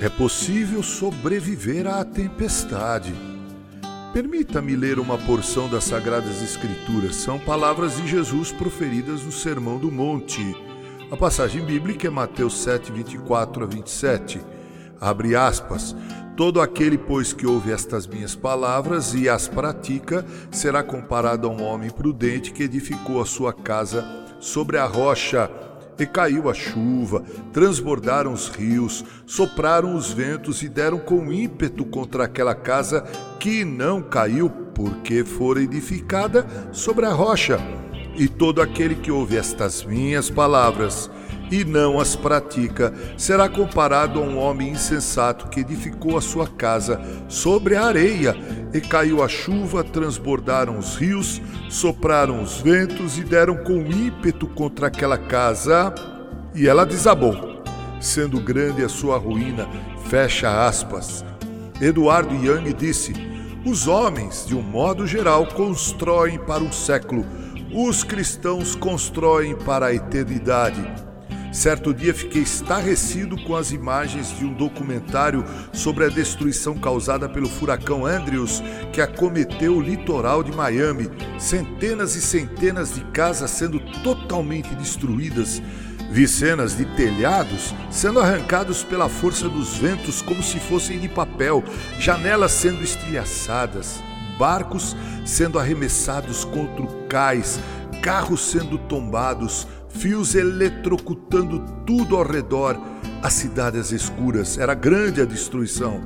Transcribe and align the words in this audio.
é 0.00 0.08
possível 0.08 0.82
sobreviver 0.82 1.86
à 1.86 2.02
tempestade. 2.02 3.14
Permita-me 4.14 4.74
ler 4.74 4.98
uma 4.98 5.18
porção 5.18 5.68
das 5.68 5.84
Sagradas 5.84 6.42
Escrituras. 6.42 7.16
São 7.16 7.38
palavras 7.38 7.96
de 7.96 8.08
Jesus 8.08 8.50
proferidas 8.50 9.22
no 9.22 9.30
Sermão 9.30 9.78
do 9.78 9.92
Monte. 9.92 10.56
A 11.10 11.16
passagem 11.18 11.62
bíblica 11.62 12.06
é 12.06 12.10
Mateus 12.10 12.62
7, 12.62 12.90
24 12.90 13.62
a 13.62 13.66
27. 13.66 14.40
Abre 14.98 15.36
aspas. 15.36 15.94
Todo 16.34 16.62
aquele, 16.62 16.96
pois, 16.96 17.34
que 17.34 17.46
ouve 17.46 17.70
estas 17.70 18.06
minhas 18.06 18.34
palavras 18.34 19.12
e 19.12 19.28
as 19.28 19.48
pratica, 19.48 20.24
será 20.50 20.82
comparado 20.82 21.46
a 21.46 21.50
um 21.50 21.62
homem 21.62 21.90
prudente 21.90 22.52
que 22.52 22.62
edificou 22.62 23.20
a 23.20 23.26
sua 23.26 23.52
casa 23.52 24.02
sobre 24.40 24.78
a 24.78 24.86
rocha. 24.86 25.50
E 26.00 26.06
caiu 26.06 26.48
a 26.48 26.54
chuva, 26.54 27.22
transbordaram 27.52 28.32
os 28.32 28.48
rios, 28.48 29.04
sopraram 29.26 29.94
os 29.94 30.10
ventos 30.10 30.62
e 30.62 30.68
deram 30.68 30.98
com 30.98 31.30
ímpeto 31.30 31.84
contra 31.84 32.24
aquela 32.24 32.54
casa 32.54 33.02
que 33.38 33.66
não 33.66 34.00
caiu, 34.00 34.48
porque 34.74 35.22
fora 35.26 35.60
edificada 35.60 36.46
sobre 36.72 37.04
a 37.04 37.12
rocha. 37.12 37.58
E 38.16 38.26
todo 38.28 38.62
aquele 38.62 38.94
que 38.94 39.10
ouve 39.10 39.36
estas 39.36 39.84
minhas 39.84 40.30
palavras 40.30 41.10
e 41.50 41.64
não 41.64 41.98
as 41.98 42.14
pratica, 42.14 42.94
será 43.16 43.48
comparado 43.48 44.20
a 44.20 44.22
um 44.22 44.38
homem 44.38 44.70
insensato 44.70 45.48
que 45.48 45.60
edificou 45.60 46.16
a 46.16 46.20
sua 46.20 46.46
casa 46.46 47.00
sobre 47.28 47.74
a 47.74 47.84
areia, 47.84 48.36
e 48.72 48.80
caiu 48.80 49.22
a 49.22 49.28
chuva, 49.28 49.82
transbordaram 49.82 50.78
os 50.78 50.94
rios, 50.94 51.42
sopraram 51.68 52.40
os 52.42 52.60
ventos 52.60 53.18
e 53.18 53.24
deram 53.24 53.56
com 53.56 53.80
ímpeto 53.80 54.46
contra 54.46 54.86
aquela 54.86 55.18
casa, 55.18 55.92
e 56.54 56.68
ela 56.68 56.86
desabou. 56.86 57.50
Sendo 58.00 58.40
grande 58.40 58.82
a 58.82 58.88
sua 58.88 59.18
ruína, 59.18 59.68
fecha 60.08 60.66
aspas. 60.66 61.24
Eduardo 61.80 62.34
Young 62.34 62.72
disse: 62.72 63.12
Os 63.64 63.88
homens, 63.88 64.46
de 64.46 64.54
um 64.54 64.62
modo 64.62 65.06
geral, 65.06 65.46
constroem 65.46 66.38
para 66.38 66.62
um 66.62 66.72
século, 66.72 67.26
os 67.72 68.02
cristãos 68.02 68.74
constroem 68.74 69.54
para 69.54 69.86
a 69.86 69.94
eternidade. 69.94 71.09
Certo 71.52 71.92
dia 71.92 72.14
fiquei 72.14 72.42
estarrecido 72.42 73.36
com 73.42 73.56
as 73.56 73.72
imagens 73.72 74.36
de 74.38 74.44
um 74.44 74.54
documentário 74.54 75.44
sobre 75.72 76.04
a 76.04 76.08
destruição 76.08 76.78
causada 76.78 77.28
pelo 77.28 77.48
furacão 77.48 78.06
Andrews 78.06 78.62
que 78.92 79.00
acometeu 79.00 79.76
o 79.76 79.80
litoral 79.80 80.44
de 80.44 80.52
Miami. 80.52 81.10
Centenas 81.40 82.14
e 82.14 82.20
centenas 82.20 82.94
de 82.94 83.00
casas 83.06 83.50
sendo 83.50 83.80
totalmente 84.02 84.72
destruídas. 84.76 85.60
Vi 86.12 86.28
cenas 86.28 86.76
de 86.76 86.84
telhados 86.84 87.74
sendo 87.90 88.20
arrancados 88.20 88.84
pela 88.84 89.08
força 89.08 89.48
dos 89.48 89.76
ventos 89.76 90.22
como 90.22 90.42
se 90.44 90.60
fossem 90.60 91.00
de 91.00 91.08
papel, 91.08 91.64
janelas 91.98 92.52
sendo 92.52 92.82
estilhaçadas, 92.82 94.00
barcos 94.38 94.96
sendo 95.24 95.58
arremessados 95.58 96.44
contra 96.44 96.86
cais, 97.08 97.60
carros 98.02 98.40
sendo 98.40 98.78
tombados, 98.78 99.66
fios 99.90 100.34
eletrocutando 100.34 101.60
tudo 101.86 102.16
ao 102.16 102.24
redor, 102.24 102.80
as 103.22 103.34
cidades 103.34 103.92
escuras, 103.92 104.56
era 104.56 104.74
grande 104.74 105.20
a 105.20 105.24
destruição. 105.24 106.00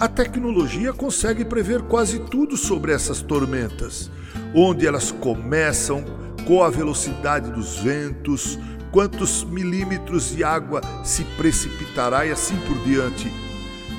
A 0.00 0.08
tecnologia 0.08 0.92
consegue 0.92 1.44
prever 1.44 1.82
quase 1.82 2.18
tudo 2.18 2.56
sobre 2.56 2.92
essas 2.92 3.22
tormentas, 3.22 4.10
onde 4.54 4.86
elas 4.86 5.12
começam, 5.12 6.04
com 6.44 6.62
a 6.62 6.68
velocidade 6.68 7.50
dos 7.50 7.78
ventos, 7.78 8.58
quantos 8.90 9.44
milímetros 9.44 10.34
de 10.34 10.44
água 10.44 10.80
se 11.02 11.24
precipitará 11.36 12.26
e 12.26 12.32
assim 12.32 12.56
por 12.66 12.76
diante. 12.84 13.32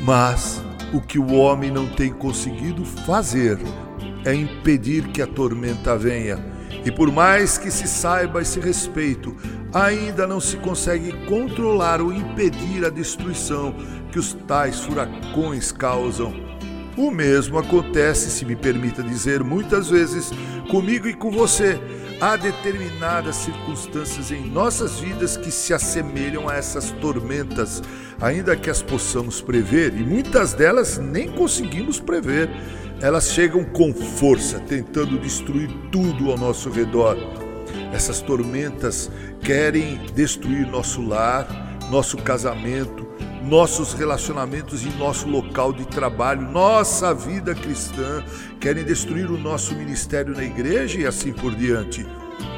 Mas 0.04 0.62
o 0.94 1.02
que 1.02 1.18
o 1.18 1.34
homem 1.34 1.72
não 1.72 1.88
tem 1.88 2.14
conseguido 2.14 2.86
fazer 2.86 3.58
é 4.26 4.34
impedir 4.34 5.08
que 5.08 5.22
a 5.22 5.28
tormenta 5.28 5.98
venha 5.98 6.55
e 6.86 6.92
por 6.92 7.12
mais 7.12 7.58
que 7.58 7.72
se 7.72 7.88
saiba 7.88 8.44
esse 8.44 8.60
respeito, 8.60 9.36
ainda 9.74 10.28
não 10.28 10.40
se 10.40 10.56
consegue 10.58 11.12
controlar 11.26 12.00
ou 12.00 12.14
impedir 12.14 12.86
a 12.86 12.90
destruição 12.90 13.76
que 14.12 14.20
os 14.20 14.34
tais 14.48 14.82
furacões 14.82 15.72
causam. 15.72 16.34
O 16.96 17.10
mesmo 17.12 17.58
acontece, 17.58 18.30
se 18.30 18.46
me 18.46 18.56
permita 18.56 19.04
dizer, 19.04 19.44
muitas 19.44 19.90
vezes 19.90 20.32
comigo 20.70 21.08
e 21.08 21.14
com 21.14 21.32
você. 21.32 21.80
Há 22.22 22.38
determinadas 22.38 23.36
circunstâncias 23.36 24.32
em 24.32 24.50
nossas 24.50 25.00
vidas 25.00 25.36
que 25.36 25.52
se 25.52 25.74
assemelham 25.74 26.48
a 26.48 26.56
essas 26.56 26.92
tormentas, 26.92 27.84
ainda 28.22 28.56
que 28.56 28.70
as 28.70 28.82
possamos 28.82 29.42
prever, 29.42 29.94
e 29.94 30.04
muitas 30.04 30.54
delas 30.54 30.98
nem 30.98 31.28
conseguimos 31.28 32.00
prever 32.00 32.50
elas 33.02 33.32
chegam 33.32 33.64
com 33.64 33.94
força, 33.94 34.60
tentando 34.60 35.20
destruir 35.20 35.70
tudo 35.92 36.32
ao 36.32 36.38
nosso 36.38 36.70
redor. 36.70 37.18
Essas 37.94 38.22
tormentas 38.22 39.12
querem 39.42 39.98
destruir 40.14 40.68
nosso 40.68 41.02
lar, 41.02 41.48
nosso 41.90 42.18
casamento, 42.18 43.06
nossos 43.44 43.94
relacionamentos 43.94 44.84
e 44.84 44.90
nosso 44.98 45.28
local 45.30 45.72
de 45.72 45.86
trabalho, 45.86 46.42
nossa 46.42 47.14
vida 47.14 47.54
cristã, 47.54 48.24
querem 48.60 48.84
destruir 48.84 49.30
o 49.30 49.38
nosso 49.38 49.76
ministério 49.76 50.34
na 50.34 50.44
igreja 50.44 51.00
e 51.00 51.06
assim 51.06 51.32
por 51.32 51.54
diante. 51.54 52.06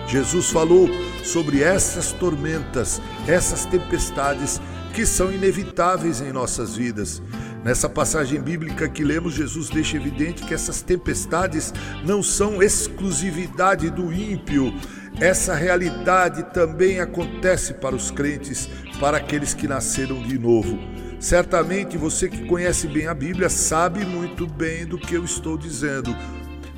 Jesus 0.08 0.50
falou 0.50 0.90
sobre 1.24 1.62
essas 1.62 2.14
tormentas, 2.14 3.02
essas 3.28 3.66
tempestades 3.66 4.62
que 4.98 5.06
são 5.06 5.32
inevitáveis 5.32 6.22
em 6.22 6.34
nossas 6.34 6.76
vidas. 6.76 7.22
Nessa 7.64 7.88
passagem 7.88 8.42
bíblica 8.42 8.90
que 8.90 9.04
lemos, 9.04 9.36
Jesus 9.36 9.70
deixa 9.70 9.96
evidente 9.96 10.44
que 10.44 10.56
essas 10.56 10.82
tempestades 10.82 11.72
não 12.04 12.24
são 12.24 12.64
exclusividade 12.64 13.92
do 13.92 14.12
ímpio. 14.12 14.74
Essa 15.22 15.54
realidade 15.54 16.52
também 16.52 17.00
acontece 17.00 17.76
para 17.76 17.96
os 17.96 18.10
crentes, 18.10 18.68
para 19.00 19.18
aqueles 19.18 19.54
que 19.54 19.68
nasceram 19.68 20.20
de 20.24 20.40
novo. 20.40 20.80
Certamente 21.20 21.96
você 21.96 22.28
que 22.28 22.48
conhece 22.48 22.88
bem 22.88 23.06
a 23.06 23.14
Bíblia 23.14 23.50
sabe 23.50 24.04
muito 24.04 24.48
bem 24.48 24.84
do 24.84 24.98
que 24.98 25.14
eu 25.14 25.24
estou 25.24 25.60
dizendo. 25.60 26.10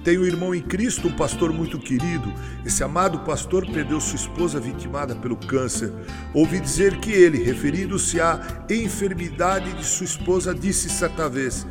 Tenho 0.10 0.24
um 0.24 0.26
irmão 0.26 0.56
em 0.56 0.62
Cristo, 0.62 1.08
um 1.08 1.12
pastor 1.12 1.54
muito 1.54 1.78
querido. 1.78 2.34
Esse 2.66 2.84
amado 2.84 3.20
pastor 3.20 3.64
perdeu 3.68 4.02
sua 4.02 4.16
esposa 4.16 4.60
vitimada 4.60 5.16
pelo 5.16 5.36
câncer. 5.36 5.94
Ouvi 6.34 6.60
dizer 6.60 6.98
que 6.98 7.12
ele, 7.12 7.44
referindo-se 7.44 8.20
à 8.20 8.66
enfermidade 8.72 9.72
de 9.74 9.86
sua 9.86 10.06
esposa, 10.06 10.52
disse 10.52 10.90
certa 10.90 11.30
vez: 11.30 11.64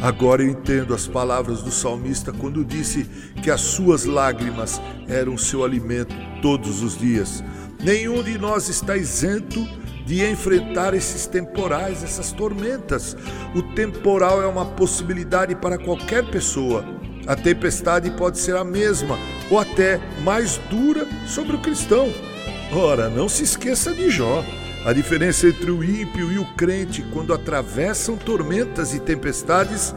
Agora 0.00 0.44
eu 0.44 0.50
entendo 0.50 0.94
as 0.94 1.08
palavras 1.08 1.60
do 1.60 1.72
salmista 1.72 2.32
quando 2.32 2.64
disse 2.64 3.04
que 3.42 3.50
as 3.50 3.60
suas 3.60 4.04
lágrimas 4.04 4.80
eram 5.08 5.36
seu 5.36 5.64
alimento 5.64 6.14
todos 6.40 6.84
os 6.84 6.96
dias. 6.96 7.42
Nenhum 7.82 8.22
de 8.22 8.38
nós 8.38 8.68
está 8.68 8.96
isento 8.96 9.58
de 10.06 10.24
enfrentar 10.24 10.94
esses 10.94 11.26
temporais, 11.26 12.04
essas 12.04 12.30
tormentas. 12.30 13.16
O 13.56 13.74
temporal 13.74 14.40
é 14.40 14.46
uma 14.46 14.66
possibilidade 14.66 15.56
para 15.56 15.78
qualquer 15.78 16.30
pessoa. 16.30 17.01
A 17.26 17.36
tempestade 17.36 18.10
pode 18.10 18.38
ser 18.38 18.56
a 18.56 18.64
mesma 18.64 19.18
ou 19.50 19.58
até 19.58 20.00
mais 20.22 20.58
dura 20.70 21.06
sobre 21.26 21.56
o 21.56 21.60
cristão. 21.60 22.12
Ora, 22.72 23.08
não 23.08 23.28
se 23.28 23.44
esqueça 23.44 23.92
de 23.92 24.10
Jó. 24.10 24.44
A 24.84 24.92
diferença 24.92 25.46
entre 25.46 25.70
o 25.70 25.84
ímpio 25.84 26.32
e 26.32 26.38
o 26.38 26.44
crente 26.54 27.02
quando 27.12 27.32
atravessam 27.32 28.16
tormentas 28.16 28.92
e 28.94 28.98
tempestades 28.98 29.94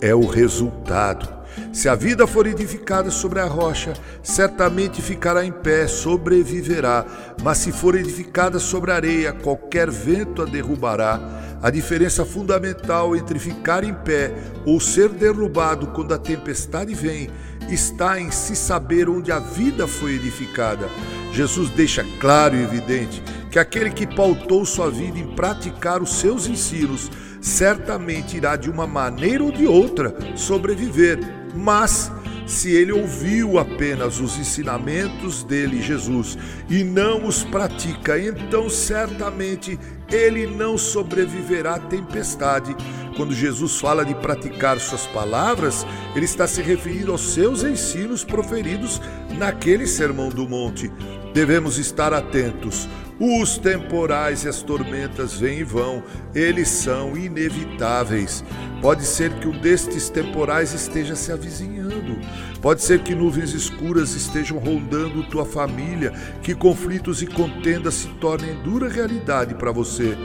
é 0.00 0.14
o 0.14 0.26
resultado. 0.26 1.37
Se 1.72 1.88
a 1.88 1.94
vida 1.94 2.26
for 2.26 2.46
edificada 2.46 3.10
sobre 3.10 3.40
a 3.40 3.46
rocha, 3.46 3.92
certamente 4.22 5.02
ficará 5.02 5.44
em 5.44 5.52
pé, 5.52 5.86
sobreviverá. 5.86 7.04
Mas 7.42 7.58
se 7.58 7.72
for 7.72 7.94
edificada 7.94 8.58
sobre 8.58 8.90
a 8.90 8.96
areia, 8.96 9.32
qualquer 9.32 9.90
vento 9.90 10.42
a 10.42 10.44
derrubará. 10.44 11.20
A 11.62 11.70
diferença 11.70 12.24
fundamental 12.24 13.16
entre 13.16 13.38
ficar 13.38 13.82
em 13.82 13.92
pé 13.92 14.32
ou 14.64 14.80
ser 14.80 15.08
derrubado 15.08 15.88
quando 15.88 16.14
a 16.14 16.18
tempestade 16.18 16.94
vem 16.94 17.28
está 17.68 18.20
em 18.20 18.30
se 18.30 18.54
saber 18.54 19.08
onde 19.08 19.32
a 19.32 19.38
vida 19.38 19.86
foi 19.86 20.14
edificada. 20.14 20.88
Jesus 21.32 21.70
deixa 21.70 22.04
claro 22.20 22.56
e 22.56 22.62
evidente 22.62 23.22
que 23.50 23.58
aquele 23.58 23.90
que 23.90 24.06
pautou 24.06 24.64
sua 24.64 24.90
vida 24.90 25.18
em 25.18 25.26
praticar 25.34 26.00
os 26.00 26.14
seus 26.14 26.46
ensinos 26.46 27.10
certamente 27.40 28.36
irá 28.36 28.56
de 28.56 28.70
uma 28.70 28.86
maneira 28.86 29.42
ou 29.42 29.52
de 29.52 29.66
outra 29.66 30.14
sobreviver, 30.36 31.18
mas 31.54 32.10
se 32.48 32.70
ele 32.72 32.92
ouviu 32.92 33.58
apenas 33.58 34.20
os 34.20 34.38
ensinamentos 34.38 35.44
dele, 35.44 35.82
Jesus, 35.82 36.38
e 36.70 36.82
não 36.82 37.26
os 37.26 37.44
pratica, 37.44 38.18
então 38.18 38.70
certamente 38.70 39.78
ele 40.10 40.46
não 40.46 40.78
sobreviverá 40.78 41.74
à 41.74 41.78
tempestade. 41.78 42.74
Quando 43.18 43.34
Jesus 43.34 43.78
fala 43.78 44.02
de 44.02 44.14
praticar 44.14 44.80
suas 44.80 45.06
palavras, 45.08 45.86
ele 46.16 46.24
está 46.24 46.46
se 46.46 46.62
referindo 46.62 47.12
aos 47.12 47.34
seus 47.34 47.62
ensinos 47.62 48.24
proferidos 48.24 48.98
naquele 49.36 49.86
sermão 49.86 50.30
do 50.30 50.48
monte. 50.48 50.90
Devemos 51.34 51.76
estar 51.76 52.14
atentos 52.14 52.88
Os 53.20 53.58
temporais 53.58 54.44
e 54.44 54.48
as 54.48 54.62
tormentas 54.62 55.34
vêm 55.40 55.58
e 55.58 55.64
vão, 55.64 56.04
eles 56.32 56.68
são 56.68 57.16
inevitáveis. 57.16 58.44
Pode 58.80 59.04
ser 59.04 59.32
que 59.40 59.48
um 59.48 59.60
destes 59.60 60.08
temporais 60.08 60.72
esteja 60.72 61.16
se 61.16 61.32
avizinhando. 61.32 62.16
Pode 62.62 62.80
ser 62.80 63.00
que 63.00 63.16
nuvens 63.16 63.52
escuras 63.52 64.14
estejam 64.14 64.58
rondando 64.58 65.28
tua 65.28 65.44
família, 65.44 66.12
que 66.44 66.54
conflitos 66.54 67.20
e 67.20 67.26
contendas 67.26 67.94
se 67.94 68.08
tornem 68.20 68.54
dura 68.62 68.88
realidade 68.88 69.52
para 69.52 69.72
você. 69.72 70.16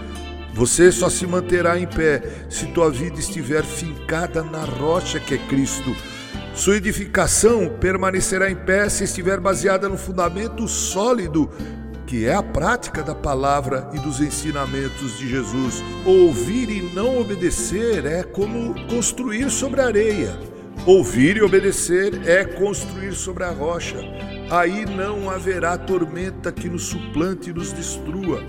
Você 0.53 0.91
só 0.91 1.09
se 1.09 1.25
manterá 1.25 1.79
em 1.79 1.87
pé 1.87 2.21
se 2.47 2.67
tua 2.67 2.91
vida 2.91 3.19
estiver 3.19 3.63
fincada 3.63 4.43
na 4.43 4.65
rocha 4.65 5.19
que 5.19 5.33
é 5.33 5.37
Cristo. 5.39 5.95
Sua 6.53 6.75
edificação 6.75 7.69
permanecerá 7.79 8.51
em 8.51 8.55
pé 8.55 8.87
se 8.87 9.05
estiver 9.05 9.39
baseada 9.39 9.89
no 9.89 9.97
fundamento 9.97 10.67
sólido 10.67 11.49
que 12.05 12.25
é 12.25 12.33
a 12.33 12.43
prática 12.43 13.01
da 13.01 13.15
palavra 13.15 13.89
e 13.93 13.99
dos 13.99 14.19
ensinamentos 14.19 15.17
de 15.17 15.29
Jesus. 15.29 15.83
Ouvir 16.05 16.69
e 16.69 16.93
não 16.93 17.19
obedecer 17.19 18.05
é 18.05 18.23
como 18.23 18.73
construir 18.87 19.49
sobre 19.49 19.81
a 19.81 19.85
areia. 19.85 20.37
Ouvir 20.85 21.37
e 21.37 21.41
obedecer 21.41 22.27
é 22.27 22.43
construir 22.43 23.13
sobre 23.13 23.43
a 23.43 23.51
rocha. 23.51 23.99
Aí 24.49 24.85
não 24.85 25.29
haverá 25.29 25.77
tormenta 25.77 26.51
que 26.51 26.67
nos 26.67 26.83
suplante 26.83 27.49
e 27.49 27.53
nos 27.53 27.71
destrua. 27.71 28.43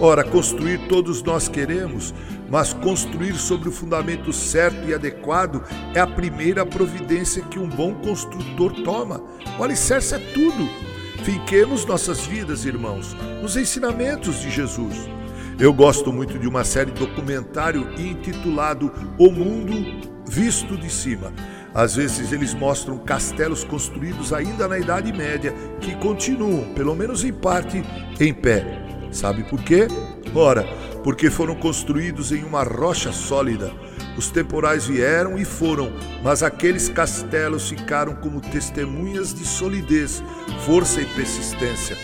Ora, 0.00 0.22
construir 0.22 0.78
todos 0.88 1.22
nós 1.22 1.48
queremos, 1.48 2.14
mas 2.48 2.72
construir 2.72 3.34
sobre 3.34 3.68
o 3.68 3.72
fundamento 3.72 4.32
certo 4.32 4.88
e 4.88 4.94
adequado 4.94 5.62
é 5.94 6.00
a 6.00 6.06
primeira 6.06 6.64
providência 6.64 7.42
que 7.42 7.58
um 7.58 7.68
bom 7.68 7.94
construtor 7.94 8.72
toma. 8.84 9.20
O 9.58 9.64
alicerce 9.64 10.14
é 10.14 10.18
tudo. 10.18 10.87
Finquemos 11.22 11.84
nossas 11.84 12.26
vidas, 12.26 12.64
irmãos, 12.64 13.14
nos 13.42 13.56
ensinamentos 13.56 14.40
de 14.40 14.50
Jesus. 14.50 14.94
Eu 15.58 15.72
gosto 15.72 16.12
muito 16.12 16.38
de 16.38 16.46
uma 16.46 16.64
série 16.64 16.92
documentário 16.92 17.88
intitulado 17.98 18.92
O 19.18 19.30
Mundo 19.30 20.08
Visto 20.26 20.76
de 20.76 20.88
Cima. 20.88 21.32
Às 21.74 21.96
vezes 21.96 22.32
eles 22.32 22.54
mostram 22.54 22.98
castelos 22.98 23.64
construídos 23.64 24.32
ainda 24.32 24.66
na 24.68 24.78
Idade 24.78 25.12
Média 25.12 25.52
que 25.80 25.94
continuam, 25.96 26.72
pelo 26.74 26.94
menos 26.94 27.24
em 27.24 27.32
parte, 27.32 27.82
em 28.20 28.32
pé. 28.32 28.86
Sabe 29.10 29.42
por 29.44 29.62
quê? 29.62 29.88
Ora, 30.34 30.64
porque 31.02 31.30
foram 31.30 31.54
construídos 31.54 32.32
em 32.32 32.44
uma 32.44 32.62
rocha 32.62 33.12
sólida. 33.12 33.72
Os 34.18 34.32
temporais 34.32 34.84
vieram 34.84 35.38
e 35.38 35.44
foram, 35.44 35.92
mas 36.24 36.42
aqueles 36.42 36.88
castelos 36.88 37.68
ficaram 37.68 38.16
como 38.16 38.40
testemunhas 38.40 39.32
de 39.32 39.46
solidez, 39.46 40.20
força 40.66 41.00
e 41.00 41.06
persistência. 41.06 41.96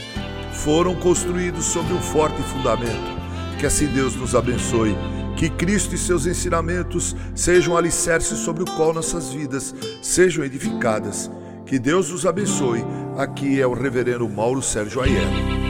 Foram 0.52 0.94
construídos 0.94 1.64
sobre 1.64 1.93
um 1.93 2.00
forte 2.00 2.40
fundamento. 2.44 3.12
Que 3.58 3.66
assim 3.66 3.87
Deus 3.87 4.14
nos 4.14 4.37
abençoe. 4.37 4.96
Que 5.37 5.50
Cristo 5.50 5.96
e 5.96 5.99
seus 5.99 6.25
ensinamentos 6.25 7.16
sejam 7.34 7.76
alicerces 7.76 8.38
sobre 8.38 8.62
o 8.62 8.67
qual 8.76 8.94
nossas 8.94 9.32
vidas 9.32 9.75
sejam 10.00 10.44
edificadas. 10.44 11.28
Que 11.67 11.81
Deus 11.81 12.12
nos 12.12 12.25
abençoe. 12.25 12.84
Aqui 13.19 13.60
é 13.60 13.67
o 13.67 13.75
Reverendo 13.75 14.28
Mauro 14.28 14.62
Sérgio 14.62 15.02
Aiello. 15.02 15.63